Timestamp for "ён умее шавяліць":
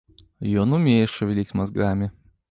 0.61-1.55